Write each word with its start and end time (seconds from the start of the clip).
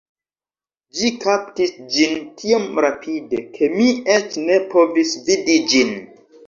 Ĝi 0.99 1.11
kaptis 1.25 1.75
ĝin 1.97 2.17
tiom 2.41 2.67
rapide, 2.87 3.43
ke 3.59 3.73
mi 3.79 3.87
eĉ 4.19 4.43
ne 4.49 4.61
povis 4.75 5.19
vidi 5.31 5.63
ĝin 5.75 5.99